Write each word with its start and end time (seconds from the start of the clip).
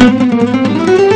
هر 0.00 1.07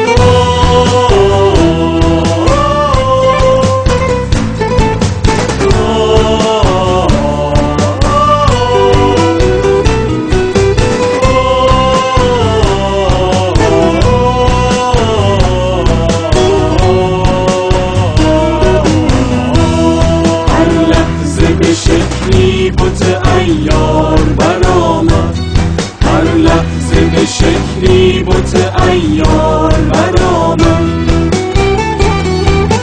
به 27.05 27.27
شکلی 27.27 28.23
بت 28.23 28.55
ایار 28.89 29.73
برآمد 29.73 31.03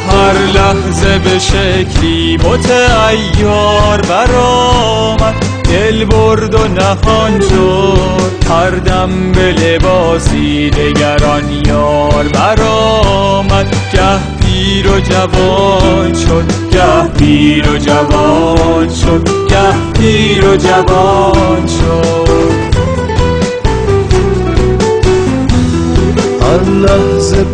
هر 0.10 0.38
لحظه 0.54 1.20
به 1.20 1.40
شکلی 1.40 2.38
بت 2.38 2.72
ایار 3.10 3.90
دل 5.70 6.06
برد 6.06 6.56
و 6.56 6.68
نهان 6.68 7.40
شد. 7.40 8.50
هر 8.50 8.70
دم 8.70 9.32
به 9.32 9.52
لباسی 9.52 10.70
دگران 10.70 11.44
یار 11.66 12.28
برآمد 12.34 13.76
گه 13.94 14.20
پیر 14.40 14.88
و 14.88 15.00
جوان 15.00 16.14
شد. 16.14 16.46
گه 16.72 17.08
پیر 17.18 17.70
و 17.70 17.78
جوان 17.78 18.90
شد. 18.90 19.30
گه 19.50 20.00
پیر 20.00 20.46
و 20.46 20.56
جوان 20.56 21.68
شد. 21.68 22.69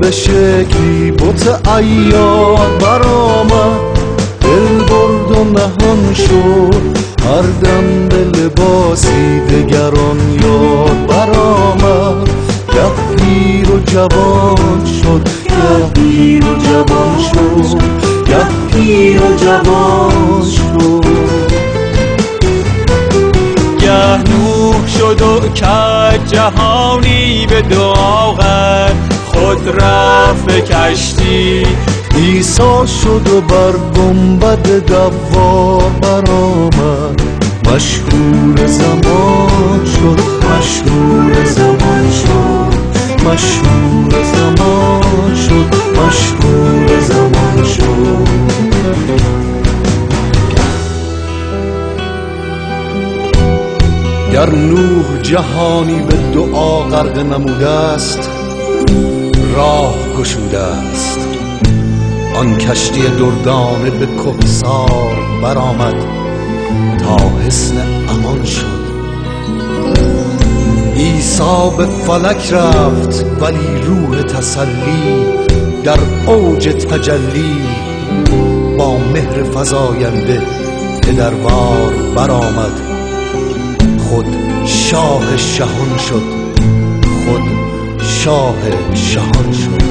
به 0.01 0.11
شکلی 0.11 1.11
بت 1.11 1.67
ایار 1.77 2.69
برآمد. 2.81 3.79
دل 4.41 4.83
برد 4.83 5.31
و 5.31 5.43
نهان 5.43 6.13
شد. 6.13 6.97
هر 7.25 7.41
دم 7.41 8.09
به 8.09 8.39
لباسی 8.39 9.39
دگران 9.39 10.17
یاد 10.43 11.07
برآمد. 11.07 12.29
گه 12.73 13.71
و 13.71 13.79
جوان 13.79 14.85
شد. 14.85 15.29
گه 15.49 16.01
و 16.39 16.55
جوان 16.59 17.23
شد. 17.33 17.81
گه 18.27 18.47
جوان 19.37 20.41
شد. 20.41 21.05
گه 23.79 24.23
شد 24.87 25.21
و 25.21 25.49
کرد 25.49 26.27
جهانی 26.27 27.47
به 27.49 27.61
دعا 27.61 28.33
خود 29.35 29.81
رفت 29.81 30.45
به 30.45 30.61
کشتی. 30.61 31.63
ایسا 32.15 32.85
شد 32.85 33.27
و 33.27 33.41
بر 33.41 33.71
گنبد 33.71 34.85
دوار 34.85 35.91
برآمد. 36.01 37.21
مشهور 37.67 38.65
زمان 38.65 39.85
شد 39.85 40.19
مشهور 40.45 41.45
زمان 41.45 42.11
شد. 42.11 42.75
مشهور 43.27 44.23
زمان 44.23 45.35
شد 45.35 45.75
مشهور 45.99 47.01
زمان 47.01 47.63
شد. 47.63 48.25
گر 54.33 54.49
نوح 54.49 55.21
جهانی 55.23 55.99
به 55.99 56.15
دعا 56.33 56.79
غرق 56.79 57.17
نموده 57.19 57.69
است. 57.69 58.29
راه 59.55 59.95
گشوده 60.19 60.59
است. 60.59 61.19
آن 62.35 62.57
کشتی 62.57 63.01
دردانه 63.01 63.89
به 63.89 64.07
کهسار 64.07 65.17
برآمد 65.43 66.05
تا 66.97 67.17
حسن 67.45 67.77
امان 68.09 68.45
شد. 68.45 68.85
عیسی 70.95 71.69
به 71.77 71.85
فلک 71.85 72.53
رفت 72.53 73.25
ولی 73.41 73.81
روح 73.83 74.21
تسلی 74.21 75.25
در 75.83 75.99
اوج 76.27 76.67
تجلی 76.67 77.61
با 78.77 78.97
مهر 78.97 79.43
فزاینده 79.43 80.41
پدروار 81.01 81.93
برآمد. 82.15 82.81
خود 83.97 84.37
شاه 84.65 85.37
شهان 85.37 85.97
شد. 85.97 86.44
شاه 88.25 88.55
شهان 88.95 89.53
شد. 89.53 89.81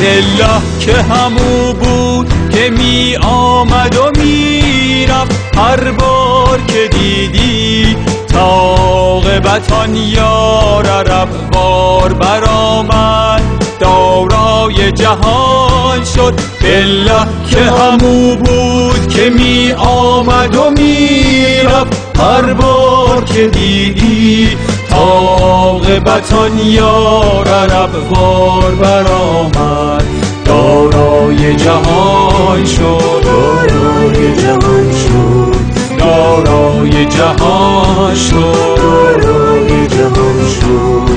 دله 0.00 0.60
که 0.80 0.92
همو 0.92 1.72
بود 1.72 2.32
که 2.50 2.70
می 2.70 3.16
آمد 3.22 3.96
و 3.96 4.20
می 4.20 5.06
رفت. 5.06 5.56
هر 5.56 5.90
بار 5.90 6.60
که 6.68 6.88
دیدی 6.88 7.96
تاق 8.28 9.26
آن 9.72 9.96
یار 9.96 10.86
عرب 10.86 11.28
بار 11.52 12.12
برآمد. 12.12 13.42
دارای 13.78 14.92
جهان 14.92 16.04
شد. 16.04 16.34
بالله 16.62 17.26
که 17.50 17.60
همو 17.60 18.36
بود 18.36 19.08
که 19.08 19.30
می 19.30 19.72
آمد 19.72 20.56
و 20.56 20.70
می 20.70 21.62
رفت. 21.64 22.10
هر 22.20 22.52
بار 22.52 23.24
که 23.24 23.46
دیدی 23.46 24.56
تاق 24.90 25.86
بتان 25.86 26.58
یار 26.58 27.48
عرب 27.48 27.90
بار 28.08 28.74
برآمد. 28.74 30.04
دارای 30.44 31.56
جهان 31.56 32.64
شد. 32.64 33.24
دارای 33.24 34.36
جهان 34.36 34.92
شد. 34.92 35.54
دارای 35.98 37.04
جهان 37.04 38.14
شد. 38.14 38.76
دارای 38.76 39.86
جهان 39.86 40.48
شد. 40.60 41.10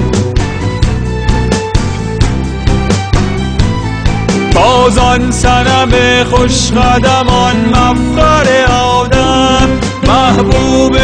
بازان 4.55 5.31
سنم 5.31 5.91
خوش 6.23 6.72
قدمان 6.72 7.55
مفخر 7.69 8.66
آدم. 8.72 9.69
محبوب 10.07 10.97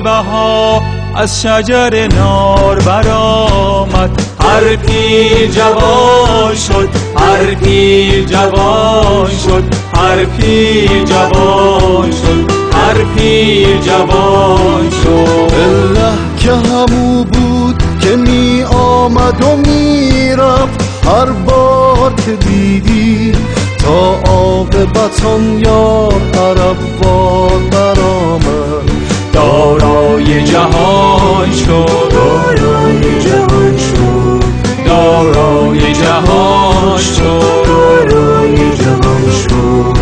بها 0.00 0.82
از 1.16 1.42
شجر 1.42 2.08
نار 2.16 2.78
برآمد. 2.78 4.10
هر 4.40 4.76
پیر 4.76 5.50
جوان 5.50 6.54
شد 6.54 6.88
هر 7.16 7.54
پیر 7.54 8.24
جوان 8.24 9.30
شد 9.44 9.64
هر 9.94 10.24
پیر 10.24 11.04
جوان 11.04 12.10
شد 12.10 12.50
هر 12.72 13.04
پیر 13.16 13.80
جوان 13.80 14.90
شد. 14.90 15.54
الله 15.54 16.12
که 16.38 16.52
همو 16.52 17.24
بود 17.24 17.82
که 18.00 18.16
می 18.16 18.62
آمد 18.62 19.44
و 19.44 19.56
می 19.56 20.32
رفت 20.32 21.06
هر 21.06 21.24
بار 21.24 22.12
که 22.26 22.32
دیدی 22.32 23.32
تا 23.78 24.32
عاقبت 24.32 25.24
آن 25.24 25.60
یار 25.66 26.14
عرب 26.34 26.76
بار 27.02 27.58
برآمد. 27.70 28.67
دارای 29.38 30.44
جهان 30.44 31.52
شد 31.52 32.08
دارای 32.10 33.20
جهان 33.20 33.76
شد 33.76 34.42
دارای 34.86 35.92
جهان 35.92 36.98
شد 36.98 37.66
دارای 37.66 38.56
جهان 38.56 39.30
شد 39.42 39.98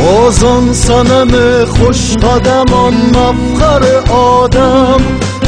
بازان 0.00 0.72
سنم 0.72 1.64
خوش 1.64 2.16
قدمان 2.16 2.94
مفخر 2.94 4.12
آدم. 4.12 5.00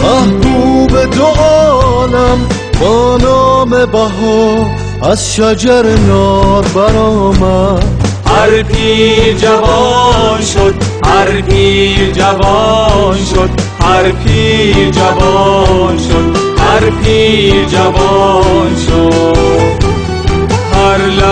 محبوب 0.03 0.91
دو 0.91 1.25
عالم 1.25 2.39
با 2.81 3.19
نام 3.23 3.71
بها 3.71 4.71
از 5.03 5.35
شجر 5.35 5.83
نار 6.09 6.65
برآمد. 6.75 8.04
هر 8.45 8.63
پیر 8.63 9.37
جوان 9.37 10.43
شد 10.43 10.75
هر 11.05 11.41
پیر 11.41 12.13
جوان 12.13 13.19
شد 13.25 13.51
هر 13.81 14.11
پیر 14.13 14.91
جوان 14.91 15.99
شد 15.99 16.37
هر 16.59 16.91
پیر 16.91 17.65
جوان 17.65 18.77
شد. 18.87 19.44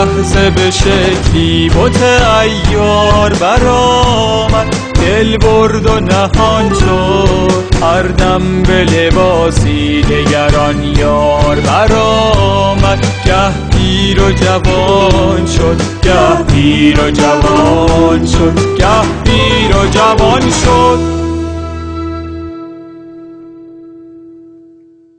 لحظه 0.05 0.51
به 0.51 0.71
شکلی 0.71 1.69
بت 1.69 2.03
ایار 2.43 3.35
برآمد. 3.35 4.77
دل 4.95 5.37
برد 5.37 5.87
و 5.87 6.01
نهان 6.01 6.75
شد. 6.75 7.85
هر 7.85 8.03
دم 8.03 8.63
به 8.63 8.85
لباسی 8.85 10.03
دگران 10.03 10.83
یار 10.83 11.61
برآمد. 11.61 13.07
گه 13.27 13.69
پیر 13.71 14.23
و 14.23 14.33
جوان 14.33 15.47
شد. 15.47 15.81
گه 16.03 16.53
پیر 16.53 17.01
و 17.01 17.11
جوان 17.11 18.27
شد. 18.27 18.77
گه 18.79 19.03
پیر 19.25 19.77
و 19.77 19.87
جوان 19.87 20.41
شد. 20.41 21.22